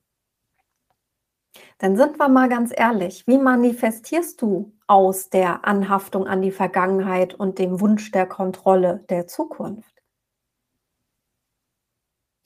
Dann 1.77 1.97
sind 1.97 2.17
wir 2.17 2.29
mal 2.29 2.47
ganz 2.47 2.71
ehrlich, 2.73 3.27
wie 3.27 3.37
manifestierst 3.37 4.41
du 4.41 4.71
aus 4.87 5.29
der 5.29 5.65
Anhaftung 5.65 6.25
an 6.25 6.41
die 6.41 6.53
Vergangenheit 6.53 7.33
und 7.33 7.59
dem 7.59 7.81
Wunsch 7.81 8.11
der 8.11 8.27
Kontrolle 8.27 9.03
der 9.09 9.27
Zukunft? 9.27 10.01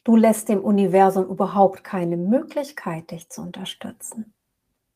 Du 0.04 0.16
lässt 0.16 0.50
dem 0.50 0.64
Universum 0.64 1.28
überhaupt 1.30 1.84
keine 1.84 2.18
Möglichkeit, 2.18 3.12
dich 3.12 3.30
zu 3.30 3.44
unterstützen. 3.44 4.34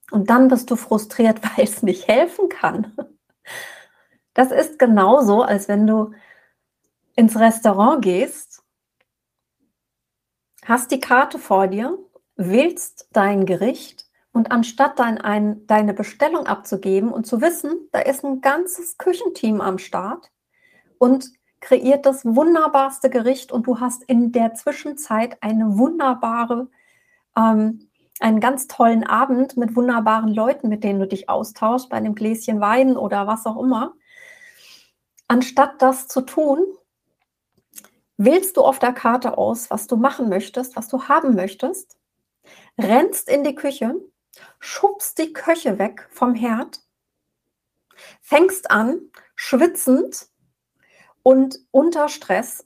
Und 0.10 0.32
dann 0.32 0.48
bist 0.48 0.72
du 0.72 0.75
frustriert, 0.77 1.44
weil 1.58 1.65
es 1.65 1.84
nicht 1.84 2.08
helfen 2.08 2.50
kann. 2.50 2.98
Das 4.33 4.51
ist 4.51 4.79
genauso, 4.79 5.43
als 5.43 5.67
wenn 5.67 5.85
du 5.85 6.11
ins 7.15 7.37
Restaurant 7.37 8.01
gehst, 8.01 8.63
hast 10.65 10.91
die 10.91 10.99
Karte 10.99 11.37
vor 11.37 11.67
dir, 11.67 11.97
wählst 12.35 13.09
dein 13.11 13.45
Gericht 13.45 14.07
und 14.31 14.51
anstatt 14.51 14.99
dein, 14.99 15.19
ein, 15.19 15.67
deine 15.67 15.93
Bestellung 15.93 16.47
abzugeben 16.47 17.11
und 17.11 17.27
zu 17.27 17.41
wissen, 17.41 17.87
da 17.91 17.99
ist 17.99 18.23
ein 18.23 18.41
ganzes 18.41 18.97
Küchenteam 18.97 19.61
am 19.61 19.77
Start 19.77 20.31
und 20.97 21.29
kreiert 21.61 22.05
das 22.05 22.25
wunderbarste 22.25 23.09
Gericht 23.09 23.51
und 23.51 23.67
du 23.67 23.79
hast 23.79 24.03
in 24.03 24.31
der 24.31 24.53
Zwischenzeit 24.55 25.37
eine 25.41 25.77
wunderbare, 25.77 26.67
ähm, 27.37 27.89
einen 28.19 28.39
ganz 28.39 28.67
tollen 28.67 29.05
Abend 29.05 29.57
mit 29.57 29.75
wunderbaren 29.75 30.33
Leuten, 30.33 30.69
mit 30.69 30.83
denen 30.83 30.99
du 30.99 31.07
dich 31.07 31.29
austauschst, 31.29 31.89
bei 31.89 31.97
einem 31.97 32.15
Gläschen 32.15 32.59
Wein 32.59 32.97
oder 32.97 33.27
was 33.27 33.45
auch 33.45 33.61
immer. 33.61 33.93
Anstatt 35.33 35.81
das 35.81 36.07
zu 36.07 36.21
tun, 36.21 36.63
wählst 38.17 38.55
du 38.55 38.61
auf 38.61 38.77
der 38.77 38.93
Karte 38.93 39.35
aus, 39.35 39.71
was 39.71 39.87
du 39.87 39.95
machen 39.95 40.29
möchtest, 40.29 40.75
was 40.75 40.89
du 40.89 41.07
haben 41.07 41.33
möchtest, 41.33 41.97
rennst 42.79 43.29
in 43.29 43.43
die 43.43 43.55
Küche, 43.55 43.95
schubst 44.59 45.17
die 45.17 45.33
Köche 45.33 45.79
weg 45.79 46.07
vom 46.11 46.35
Herd, 46.35 46.81
fängst 48.21 48.69
an, 48.69 49.09
schwitzend 49.33 50.27
und 51.23 51.57
unter 51.71 52.09
Stress 52.09 52.63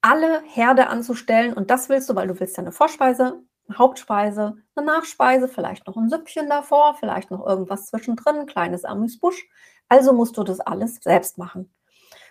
alle 0.00 0.40
Herde 0.44 0.86
anzustellen. 0.86 1.52
Und 1.52 1.68
das 1.68 1.90
willst 1.90 2.08
du, 2.08 2.14
weil 2.14 2.28
du 2.28 2.40
willst 2.40 2.56
ja 2.56 2.62
eine 2.62 2.72
Vorspeise, 2.72 3.42
eine 3.68 3.76
Hauptspeise, 3.76 4.56
eine 4.74 4.86
Nachspeise, 4.86 5.48
vielleicht 5.48 5.86
noch 5.86 5.98
ein 5.98 6.08
Süppchen 6.08 6.48
davor, 6.48 6.94
vielleicht 6.94 7.30
noch 7.30 7.46
irgendwas 7.46 7.88
zwischendrin, 7.88 8.36
ein 8.36 8.46
kleines 8.46 8.86
Amüsbusch. 8.86 9.46
Also 9.90 10.14
musst 10.14 10.38
du 10.38 10.44
das 10.44 10.60
alles 10.60 10.96
selbst 11.02 11.36
machen. 11.36 11.70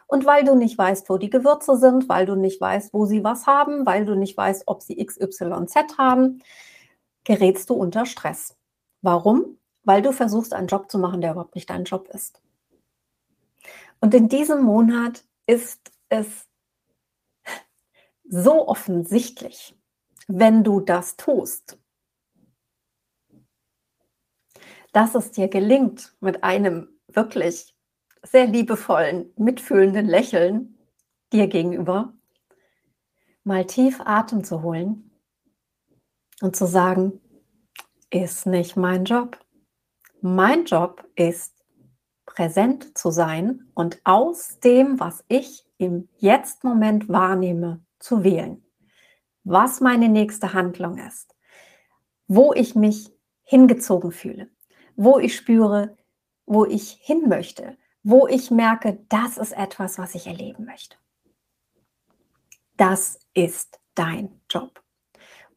Und 0.09 0.25
weil 0.25 0.43
du 0.43 0.55
nicht 0.55 0.75
weißt, 0.75 1.07
wo 1.07 1.17
die 1.19 1.29
Gewürze 1.29 1.77
sind, 1.77 2.09
weil 2.09 2.25
du 2.25 2.35
nicht 2.35 2.59
weißt, 2.59 2.95
wo 2.95 3.05
sie 3.05 3.23
was 3.23 3.45
haben, 3.45 3.85
weil 3.85 4.05
du 4.05 4.15
nicht 4.15 4.35
weißt, 4.35 4.63
ob 4.65 4.81
sie 4.81 5.05
XYZ 5.05 5.99
haben, 5.99 6.41
gerätst 7.23 7.69
du 7.69 7.75
unter 7.75 8.07
Stress. 8.07 8.57
Warum? 9.03 9.59
Weil 9.83 10.01
du 10.01 10.11
versuchst, 10.11 10.53
einen 10.53 10.65
Job 10.65 10.89
zu 10.89 10.97
machen, 10.97 11.21
der 11.21 11.33
überhaupt 11.33 11.53
nicht 11.53 11.69
dein 11.69 11.83
Job 11.83 12.09
ist. 12.11 12.41
Und 13.99 14.15
in 14.15 14.29
diesem 14.29 14.63
Monat 14.63 15.23
ist 15.45 15.91
es 16.09 16.47
so 18.27 18.67
offensichtlich, 18.67 19.77
wenn 20.27 20.63
du 20.63 20.79
das 20.79 21.17
tust, 21.17 21.77
dass 24.91 25.13
es 25.13 25.29
dir 25.29 25.49
gelingt, 25.49 26.15
mit 26.19 26.43
einem 26.43 26.99
wirklich 27.07 27.75
sehr 28.23 28.47
liebevollen, 28.47 29.31
mitfühlenden 29.37 30.07
Lächeln 30.07 30.77
dir 31.31 31.47
gegenüber, 31.47 32.13
mal 33.43 33.65
tief 33.65 34.01
Atem 34.03 34.43
zu 34.43 34.61
holen 34.61 35.11
und 36.41 36.55
zu 36.55 36.65
sagen, 36.65 37.19
ist 38.09 38.45
nicht 38.45 38.75
mein 38.75 39.05
Job. 39.05 39.39
Mein 40.21 40.65
Job 40.65 41.07
ist 41.15 41.55
präsent 42.25 42.97
zu 42.97 43.11
sein 43.11 43.69
und 43.73 43.99
aus 44.03 44.59
dem, 44.59 44.99
was 44.99 45.23
ich 45.27 45.65
im 45.77 46.09
Jetzt-Moment 46.17 47.09
wahrnehme, 47.09 47.83
zu 47.99 48.23
wählen. 48.23 48.63
Was 49.43 49.81
meine 49.81 50.09
nächste 50.09 50.53
Handlung 50.53 50.97
ist, 50.97 51.35
wo 52.27 52.53
ich 52.53 52.75
mich 52.75 53.11
hingezogen 53.43 54.11
fühle, 54.11 54.49
wo 54.95 55.17
ich 55.17 55.35
spüre, 55.35 55.97
wo 56.45 56.65
ich 56.65 56.99
hin 57.01 57.27
möchte, 57.29 57.77
wo 58.03 58.27
ich 58.27 58.51
merke, 58.51 58.99
das 59.09 59.37
ist 59.37 59.51
etwas, 59.51 59.97
was 59.97 60.15
ich 60.15 60.27
erleben 60.27 60.65
möchte. 60.65 60.97
Das 62.77 63.19
ist 63.33 63.79
dein 63.95 64.41
Job. 64.49 64.81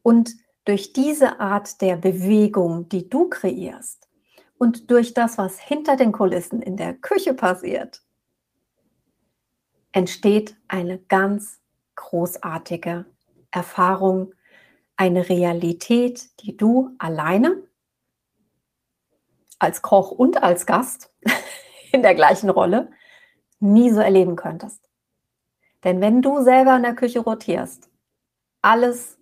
Und 0.01 0.31
durch 0.65 0.93
diese 0.93 1.39
Art 1.39 1.81
der 1.81 1.95
Bewegung, 1.95 2.89
die 2.89 3.09
du 3.09 3.29
kreierst 3.29 4.09
und 4.57 4.91
durch 4.91 5.13
das, 5.13 5.37
was 5.37 5.59
hinter 5.59 5.95
den 5.95 6.11
Kulissen 6.11 6.61
in 6.61 6.77
der 6.77 6.93
Küche 6.93 7.33
passiert, 7.33 8.01
entsteht 9.91 10.55
eine 10.67 10.99
ganz 10.99 11.61
großartige 11.95 13.05
Erfahrung, 13.51 14.33
eine 14.95 15.29
Realität, 15.29 16.29
die 16.41 16.57
du 16.57 16.91
alleine 16.97 17.63
als 19.59 19.81
Koch 19.81 20.11
und 20.11 20.43
als 20.43 20.65
Gast 20.65 21.13
in 21.93 22.01
der 22.01 22.15
gleichen 22.15 22.49
Rolle 22.49 22.89
nie 23.59 23.91
so 23.91 24.01
erleben 24.01 24.35
könntest. 24.35 24.89
Denn 25.85 26.01
wenn 26.01 26.21
du 26.21 26.41
selber 26.41 26.75
in 26.75 26.83
der 26.83 26.95
Küche 26.95 27.19
rotierst, 27.19 27.89
alles 28.61 29.17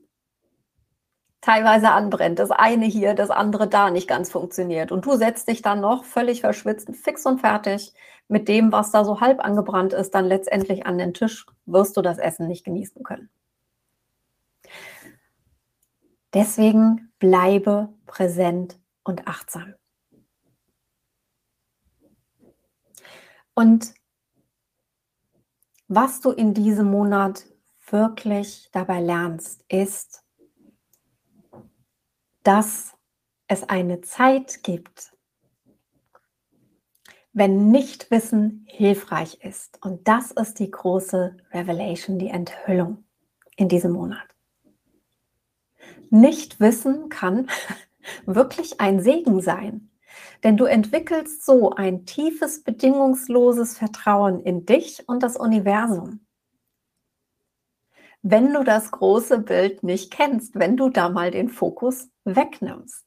teilweise 1.41 1.89
anbrennt, 1.89 2.39
das 2.39 2.51
eine 2.51 2.85
hier, 2.85 3.13
das 3.13 3.29
andere 3.29 3.67
da 3.67 3.89
nicht 3.89 4.07
ganz 4.07 4.31
funktioniert 4.31 4.91
und 4.91 5.05
du 5.05 5.15
setzt 5.17 5.47
dich 5.47 5.61
dann 5.61 5.81
noch 5.81 6.05
völlig 6.05 6.41
verschwitzt, 6.41 6.95
fix 6.95 7.25
und 7.25 7.39
fertig 7.39 7.93
mit 8.27 8.47
dem, 8.47 8.71
was 8.71 8.91
da 8.91 9.03
so 9.03 9.19
halb 9.19 9.43
angebrannt 9.43 9.91
ist, 9.93 10.15
dann 10.15 10.25
letztendlich 10.25 10.85
an 10.85 10.97
den 10.97 11.13
Tisch, 11.13 11.45
wirst 11.65 11.97
du 11.97 12.01
das 12.01 12.17
Essen 12.17 12.47
nicht 12.47 12.63
genießen 12.63 13.03
können. 13.03 13.29
Deswegen 16.33 17.11
bleibe 17.19 17.89
präsent 18.05 18.79
und 19.03 19.27
achtsam. 19.27 19.73
Und 23.61 23.93
was 25.87 26.19
du 26.19 26.31
in 26.31 26.55
diesem 26.55 26.89
Monat 26.89 27.45
wirklich 27.91 28.69
dabei 28.71 28.99
lernst, 28.99 29.63
ist, 29.67 30.23
dass 32.41 32.95
es 33.45 33.61
eine 33.69 34.01
Zeit 34.01 34.63
gibt, 34.63 35.15
wenn 37.33 37.69
Nichtwissen 37.69 38.65
hilfreich 38.67 39.43
ist. 39.43 39.77
Und 39.85 40.07
das 40.07 40.31
ist 40.31 40.57
die 40.57 40.71
große 40.71 41.37
Revelation, 41.51 42.17
die 42.17 42.29
Enthüllung 42.29 43.03
in 43.57 43.69
diesem 43.69 43.91
Monat. 43.91 44.25
Nichtwissen 46.09 47.09
kann 47.09 47.47
wirklich 48.25 48.81
ein 48.81 49.03
Segen 49.03 49.39
sein. 49.39 49.90
Denn 50.43 50.57
du 50.57 50.65
entwickelst 50.65 51.45
so 51.45 51.71
ein 51.71 52.05
tiefes, 52.05 52.63
bedingungsloses 52.63 53.77
Vertrauen 53.77 54.41
in 54.41 54.65
dich 54.65 55.07
und 55.07 55.23
das 55.23 55.37
Universum. 55.37 56.25
Wenn 58.23 58.53
du 58.53 58.63
das 58.63 58.91
große 58.91 59.39
Bild 59.39 59.83
nicht 59.83 60.11
kennst, 60.11 60.55
wenn 60.55 60.77
du 60.77 60.89
da 60.89 61.09
mal 61.09 61.31
den 61.31 61.49
Fokus 61.49 62.09
wegnimmst 62.23 63.05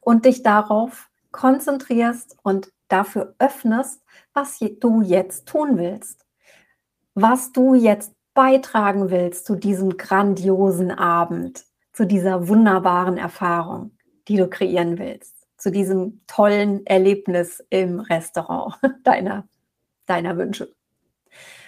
und 0.00 0.24
dich 0.24 0.42
darauf 0.42 1.08
konzentrierst 1.30 2.36
und 2.42 2.72
dafür 2.88 3.34
öffnest, 3.38 4.02
was 4.34 4.58
du 4.58 5.00
jetzt 5.02 5.46
tun 5.46 5.78
willst, 5.78 6.26
was 7.14 7.52
du 7.52 7.74
jetzt 7.74 8.12
beitragen 8.34 9.10
willst 9.10 9.46
zu 9.46 9.54
diesem 9.54 9.96
grandiosen 9.96 10.90
Abend, 10.90 11.64
zu 11.92 12.06
dieser 12.06 12.48
wunderbaren 12.48 13.16
Erfahrung, 13.16 13.96
die 14.28 14.36
du 14.36 14.48
kreieren 14.48 14.98
willst 14.98 15.40
zu 15.60 15.70
diesem 15.70 16.20
tollen 16.26 16.86
Erlebnis 16.86 17.62
im 17.68 18.00
Restaurant 18.00 18.74
deiner, 19.04 19.46
deiner 20.06 20.36
Wünsche. 20.36 20.74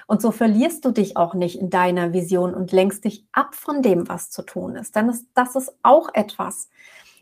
Und 0.07 0.21
so 0.21 0.31
verlierst 0.31 0.85
du 0.85 0.91
dich 0.91 1.17
auch 1.17 1.35
nicht 1.35 1.61
in 1.61 1.71
deiner 1.71 2.13
Vision 2.13 2.55
und 2.55 2.73
lenkst 2.73 3.05
dich 3.05 3.25
ab 3.33 3.55
von 3.55 3.83
dem, 3.83 4.09
was 4.09 4.31
zu 4.31 4.43
tun 4.43 4.77
ist. 4.77 4.97
Denn 4.97 5.13
das, 5.35 5.57
ist 5.57 5.77
auch 5.83 6.09
etwas, 6.13 6.71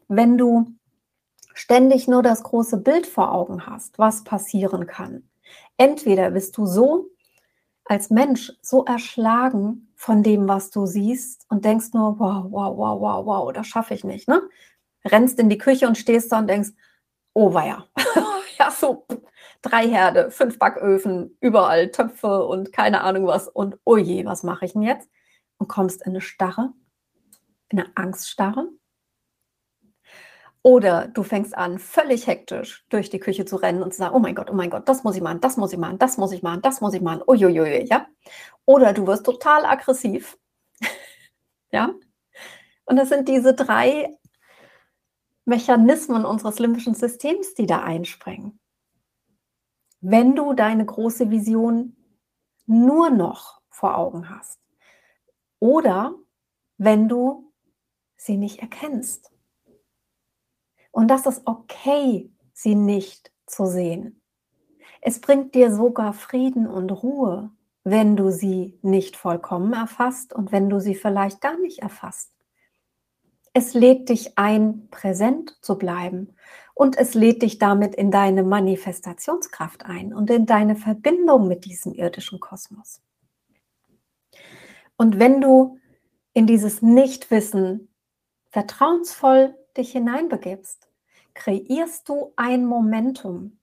wenn 0.09 0.38
du 0.38 0.73
ständig 1.53 2.09
nur 2.09 2.23
das 2.23 2.43
große 2.43 2.79
Bild 2.79 3.07
vor 3.07 3.33
Augen 3.33 3.66
hast, 3.66 3.99
was 3.99 4.25
passieren 4.25 4.87
kann. 4.87 5.29
Entweder 5.77 6.31
bist 6.31 6.57
du 6.57 6.66
so 6.66 7.11
als 7.85 8.11
Mensch 8.11 8.53
so 8.62 8.85
erschlagen 8.85 9.93
von 9.97 10.23
dem, 10.23 10.49
was 10.49 10.71
du 10.71 10.87
siehst 10.87 11.47
und 11.49 11.64
denkst 11.64 11.93
nur, 11.93 12.19
wow, 12.19 12.47
wow, 12.49 12.77
wow, 12.77 13.01
wow, 13.01 13.27
wow, 13.27 13.53
das 13.53 13.66
schaffe 13.66 13.95
ich 13.95 14.05
nicht. 14.05 14.29
Ne? 14.29 14.43
Rennst 15.05 15.39
in 15.39 15.49
die 15.49 15.59
Küche 15.59 15.87
und 15.87 15.99
stehst 15.99 16.33
da 16.33 16.39
und 16.39 16.49
denkst, 16.49 16.71
oh 17.35 17.55
weia, 17.55 17.87
ja 18.59 18.71
so 18.71 19.07
drei 19.63 19.89
Herde, 19.89 20.31
fünf 20.31 20.59
Backöfen, 20.59 21.37
überall 21.41 21.91
Töpfe 21.91 22.45
und 22.47 22.73
keine 22.73 23.03
Ahnung 23.03 23.27
was 23.27 23.49
und 23.49 23.79
oh 23.85 23.97
je, 23.97 24.25
was 24.25 24.43
mache 24.43 24.65
ich 24.65 24.73
denn 24.73 24.83
jetzt? 24.83 25.09
und 25.61 25.69
kommst 25.69 26.03
in 26.03 26.13
eine 26.13 26.21
Starre, 26.21 26.73
in 27.69 27.79
eine 27.79 27.93
Angststarre. 27.95 28.69
Oder 30.63 31.09
du 31.09 31.23
fängst 31.23 31.57
an, 31.57 31.79
völlig 31.79 32.27
hektisch 32.27 32.85
durch 32.89 33.09
die 33.09 33.21
Küche 33.21 33.45
zu 33.45 33.57
rennen 33.57 33.83
und 33.83 33.93
zu 33.93 33.99
sagen, 33.99 34.15
oh 34.15 34.19
mein 34.19 34.35
Gott, 34.35 34.51
oh 34.51 34.55
mein 34.55 34.71
Gott, 34.71 34.89
das 34.89 35.05
muss 35.05 35.17
ich 35.17 35.23
machen, 35.23 35.41
das 35.41 35.57
muss 35.57 35.73
ich 35.73 35.79
machen, 35.79 35.99
das 35.99 36.19
muss 36.19 36.33
ich 36.33 36.43
machen, 36.43 36.61
das 36.63 36.81
muss 36.81 36.95
ich 36.95 37.01
machen, 37.01 37.23
uiuiui, 37.27 37.87
ja. 37.89 38.07
Oder 38.65 38.93
du 38.93 39.07
wirst 39.07 39.25
total 39.25 39.65
aggressiv, 39.65 40.39
ja. 41.73 41.95
Und 42.85 42.97
das 42.97 43.11
sind 43.11 43.29
diese 43.29 43.55
drei 43.55 44.19
Mechanismen 45.44 46.24
unseres 46.24 46.59
limbischen 46.59 46.94
Systems, 46.94 47.55
die 47.55 47.66
da 47.66 47.83
einspringen. 47.83 48.59
Wenn 50.00 50.35
du 50.35 50.55
deine 50.55 50.85
große 50.85 51.31
Vision 51.31 51.96
nur 52.66 53.11
noch 53.11 53.61
vor 53.68 53.98
Augen 53.98 54.31
hast 54.31 54.61
oder 55.59 56.14
wenn 56.79 57.09
du 57.09 57.53
sie 58.16 58.37
nicht 58.37 58.61
erkennst. 58.61 59.31
Und 60.92 61.09
das 61.09 61.26
ist 61.26 61.42
okay, 61.46 62.33
sie 62.53 62.74
nicht 62.74 63.33
zu 63.46 63.66
sehen. 63.66 64.20
Es 65.00 65.20
bringt 65.20 65.55
dir 65.55 65.74
sogar 65.74 66.12
Frieden 66.12 66.66
und 66.66 66.90
Ruhe, 66.90 67.50
wenn 67.85 68.16
du 68.16 68.31
sie 68.31 68.79
nicht 68.83 69.16
vollkommen 69.16 69.72
erfasst 69.72 70.35
und 70.35 70.53
wenn 70.53 70.68
du 70.68 70.81
sie 70.81 70.94
vielleicht 70.94 71.40
gar 71.40 71.59
nicht 71.59 71.79
erfasst. 71.81 72.33
Es 73.53 73.75
lädt 73.75 74.09
dich 74.09 74.39
ein, 74.39 74.89
präsent 74.91 75.59
zu 75.61 75.77
bleiben 75.77 76.35
und 76.75 76.97
es 76.97 77.15
lädt 77.15 77.43
dich 77.43 77.59
damit 77.59 77.95
in 77.95 78.11
deine 78.11 78.45
Manifestationskraft 78.45 79.85
ein 79.85 80.15
und 80.15 80.31
in 80.31 80.47
deine 80.47 80.77
Verbindung 80.77 81.49
mit 81.49 81.65
diesem 81.65 81.93
irdischen 81.93 82.39
Kosmos. 82.39 83.03
Und 84.97 85.19
wenn 85.19 85.41
du 85.41 85.79
in 86.33 86.47
dieses 86.47 86.81
Nichtwissen 86.81 87.89
vertrauensvoll 88.51 89.57
dich 89.77 89.93
hineinbegibst, 89.93 90.89
kreierst 91.35 92.09
du 92.09 92.33
ein 92.37 92.67
Momentum 92.67 93.59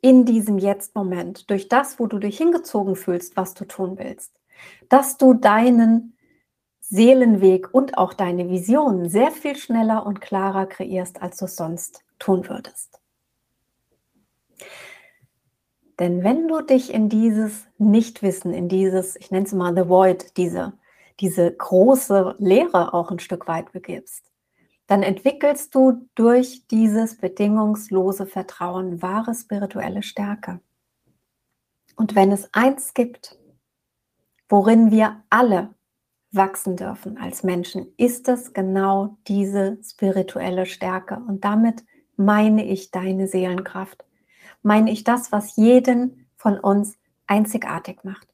in 0.00 0.24
diesem 0.24 0.58
Jetzt-Moment 0.58 1.48
durch 1.50 1.68
das, 1.68 1.98
wo 1.98 2.06
du 2.06 2.18
dich 2.18 2.36
hingezogen 2.36 2.96
fühlst, 2.96 3.36
was 3.36 3.54
du 3.54 3.64
tun 3.64 3.98
willst, 3.98 4.40
dass 4.88 5.16
du 5.16 5.34
deinen 5.34 6.16
Seelenweg 6.82 7.72
und 7.72 7.96
auch 7.96 8.12
deine 8.12 8.50
Vision 8.50 9.08
sehr 9.08 9.30
viel 9.30 9.56
schneller 9.56 10.04
und 10.04 10.20
klarer 10.20 10.66
kreierst, 10.66 11.22
als 11.22 11.38
du 11.38 11.46
sonst 11.46 12.04
tun 12.18 12.48
würdest. 12.48 13.00
Denn 15.98 16.24
wenn 16.24 16.48
du 16.48 16.60
dich 16.60 16.92
in 16.92 17.08
dieses 17.08 17.66
Nichtwissen, 17.78 18.52
in 18.52 18.68
dieses, 18.68 19.16
ich 19.16 19.30
nenne 19.30 19.46
es 19.46 19.52
mal 19.52 19.74
The 19.74 19.88
Void, 19.88 20.36
diese, 20.36 20.72
diese 21.20 21.50
große 21.52 22.34
Leere 22.38 22.92
auch 22.92 23.10
ein 23.10 23.20
Stück 23.20 23.46
weit 23.46 23.72
begibst, 23.72 24.30
dann 24.88 25.02
entwickelst 25.02 25.74
du 25.74 26.08
durch 26.16 26.66
dieses 26.66 27.16
bedingungslose 27.16 28.26
Vertrauen 28.26 29.00
wahre 29.00 29.34
spirituelle 29.34 30.02
Stärke. 30.02 30.60
Und 31.96 32.14
wenn 32.16 32.32
es 32.32 32.52
eins 32.52 32.94
gibt, 32.94 33.38
worin 34.48 34.90
wir 34.90 35.22
alle 35.30 35.74
wachsen 36.32 36.76
dürfen 36.76 37.18
als 37.18 37.42
Menschen, 37.42 37.92
ist 37.96 38.28
es 38.28 38.52
genau 38.52 39.18
diese 39.28 39.78
spirituelle 39.84 40.66
Stärke. 40.66 41.22
Und 41.28 41.44
damit 41.44 41.84
meine 42.16 42.64
ich 42.64 42.90
deine 42.90 43.28
Seelenkraft. 43.28 44.04
Meine 44.62 44.90
ich 44.90 45.04
das, 45.04 45.30
was 45.30 45.56
jeden 45.56 46.26
von 46.36 46.58
uns 46.58 46.96
einzigartig 47.26 48.02
macht. 48.04 48.28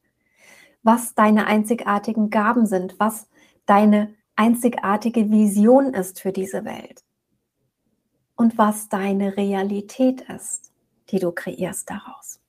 Was 0.81 1.13
deine 1.13 1.47
einzigartigen 1.47 2.29
Gaben 2.29 2.65
sind, 2.65 2.95
was 2.99 3.27
deine 3.65 4.15
einzigartige 4.35 5.29
Vision 5.29 5.93
ist 5.93 6.21
für 6.21 6.31
diese 6.31 6.63
Welt 6.63 7.03
und 8.35 8.57
was 8.57 8.87
deine 8.87 9.35
Realität 9.35 10.21
ist, 10.21 10.71
die 11.09 11.19
du 11.19 11.33
kreierst 11.33 11.89
daraus. 11.89 12.39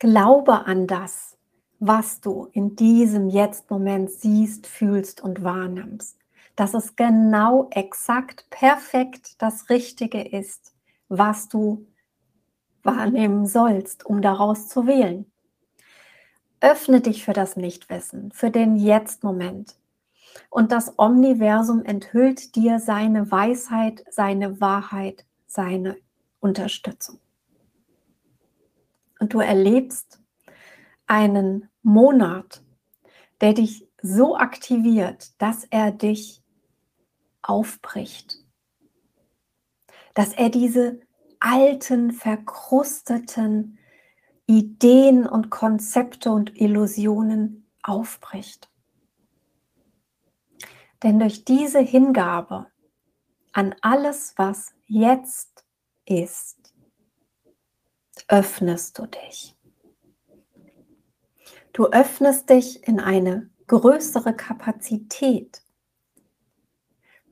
Glaube 0.00 0.66
an 0.66 0.88
das, 0.88 1.38
was 1.84 2.20
du 2.20 2.48
in 2.52 2.76
diesem 2.76 3.28
Jetzt-Moment 3.28 4.08
siehst, 4.08 4.68
fühlst 4.68 5.20
und 5.20 5.42
wahrnimmst. 5.42 6.16
Dass 6.54 6.74
es 6.74 6.94
genau, 6.94 7.66
exakt, 7.72 8.46
perfekt 8.50 9.42
das 9.42 9.68
Richtige 9.68 10.22
ist, 10.22 10.76
was 11.08 11.48
du 11.48 11.88
wahrnehmen 12.84 13.46
sollst, 13.46 14.06
um 14.06 14.22
daraus 14.22 14.68
zu 14.68 14.86
wählen. 14.86 15.26
Öffne 16.60 17.00
dich 17.00 17.24
für 17.24 17.32
das 17.32 17.56
Nichtwissen, 17.56 18.30
für 18.30 18.52
den 18.52 18.76
Jetzt-Moment. 18.76 19.74
Und 20.50 20.70
das 20.70 20.96
Omniversum 21.00 21.84
enthüllt 21.84 22.54
dir 22.54 22.78
seine 22.78 23.32
Weisheit, 23.32 24.04
seine 24.08 24.60
Wahrheit, 24.60 25.26
seine 25.48 25.96
Unterstützung. 26.38 27.18
Und 29.18 29.34
du 29.34 29.40
erlebst 29.40 30.20
einen 31.08 31.68
Monat, 31.82 32.62
der 33.40 33.54
dich 33.54 33.88
so 34.02 34.36
aktiviert, 34.36 35.40
dass 35.40 35.64
er 35.64 35.92
dich 35.92 36.42
aufbricht. 37.42 38.38
Dass 40.14 40.32
er 40.32 40.50
diese 40.50 41.00
alten, 41.40 42.12
verkrusteten 42.12 43.78
Ideen 44.46 45.26
und 45.26 45.50
Konzepte 45.50 46.30
und 46.30 46.56
Illusionen 46.60 47.66
aufbricht. 47.82 48.70
Denn 51.02 51.18
durch 51.18 51.44
diese 51.44 51.80
Hingabe 51.80 52.66
an 53.52 53.74
alles, 53.80 54.34
was 54.36 54.72
jetzt 54.86 55.64
ist, 56.04 56.74
öffnest 58.28 58.98
du 58.98 59.06
dich. 59.06 59.56
Du 61.72 61.86
öffnest 61.86 62.50
dich 62.50 62.86
in 62.86 63.00
eine 63.00 63.50
größere 63.66 64.34
Kapazität 64.34 65.62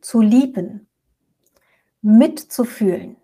zu 0.00 0.20
lieben, 0.20 0.88
mitzufühlen, 2.00 3.16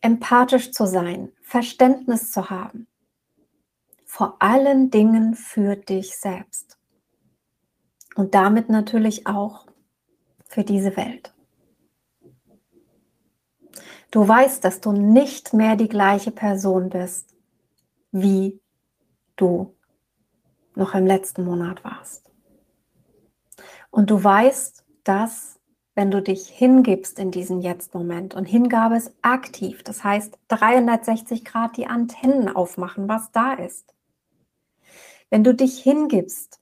empathisch 0.00 0.72
zu 0.72 0.86
sein, 0.86 1.32
Verständnis 1.42 2.30
zu 2.30 2.48
haben 2.48 2.88
vor 4.08 4.36
allen 4.40 4.90
Dingen 4.90 5.34
für 5.34 5.76
dich 5.76 6.16
selbst. 6.16 6.78
Und 8.16 8.34
damit 8.34 8.70
natürlich 8.70 9.26
auch 9.26 9.66
für 10.46 10.64
diese 10.64 10.96
Welt. 10.96 11.32
Du 14.10 14.26
weißt, 14.26 14.64
dass 14.64 14.80
du 14.80 14.92
nicht 14.92 15.52
mehr 15.52 15.76
die 15.76 15.88
gleiche 15.88 16.32
Person 16.32 16.88
bist, 16.88 17.36
wie 18.10 18.60
du 19.36 19.76
noch 20.78 20.94
im 20.94 21.06
letzten 21.06 21.44
Monat 21.44 21.84
warst. 21.84 22.30
Und 23.90 24.10
du 24.10 24.22
weißt, 24.22 24.84
dass 25.04 25.58
wenn 25.94 26.10
du 26.12 26.22
dich 26.22 26.48
hingibst 26.48 27.18
in 27.18 27.32
diesen 27.32 27.60
Jetzt-Moment 27.60 28.34
und 28.34 28.44
Hingabe 28.44 28.96
ist 28.96 29.12
aktiv, 29.20 29.82
das 29.82 30.04
heißt 30.04 30.38
360 30.46 31.44
Grad 31.44 31.76
die 31.76 31.88
Antennen 31.88 32.48
aufmachen, 32.48 33.08
was 33.08 33.32
da 33.32 33.54
ist, 33.54 33.92
wenn 35.28 35.42
du 35.42 35.54
dich 35.54 35.82
hingibst 35.82 36.60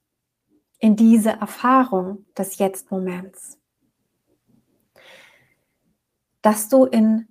in 0.78 0.96
diese 0.96 1.30
Erfahrung 1.30 2.24
des 2.36 2.56
Jetzt-Moments, 2.56 3.58
dass 6.40 6.70
du 6.70 6.84
in 6.84 7.28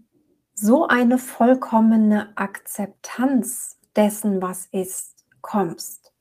so 0.53 0.87
eine 0.87 1.17
vollkommene 1.17 2.37
Akzeptanz 2.37 3.79
dessen, 3.95 4.41
was 4.41 4.67
ist, 4.67 5.25
kommst, 5.41 6.14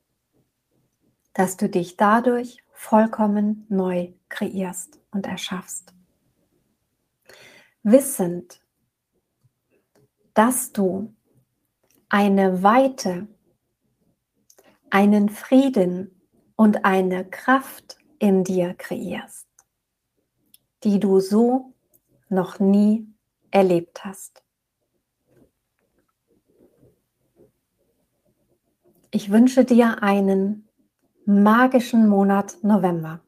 dass 1.35 1.57
du 1.57 1.69
dich 1.69 1.97
dadurch 1.97 2.65
vollkommen 2.73 3.67
neu 3.69 4.13
kreierst 4.29 5.01
und 5.11 5.27
erschaffst. 5.27 5.93
Wissend, 7.83 8.63
dass 10.33 10.73
du 10.73 11.15
eine 12.09 12.63
Weite 12.63 13.29
einen 14.95 15.29
Frieden 15.29 16.23
und 16.55 16.85
eine 16.85 17.29
Kraft 17.29 17.99
in 18.21 18.45
dir 18.45 18.75
kreierst, 18.75 19.49
die 20.85 21.01
du 21.01 21.19
so 21.19 21.75
noch 22.29 22.61
nie 22.61 23.13
erlebt 23.51 24.05
hast. 24.05 24.45
Ich 29.11 29.33
wünsche 29.33 29.65
dir 29.65 30.01
einen 30.01 30.64
magischen 31.27 32.09
Monat 32.09 32.59
November. 32.63 33.21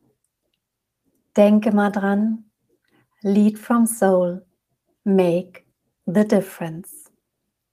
Denke 1.36 1.72
mal 1.72 1.90
dran, 1.90 2.50
Lead 3.22 3.58
from 3.58 3.86
Soul, 3.86 4.46
make 5.04 5.66
the 6.06 6.24
difference. 6.24 7.05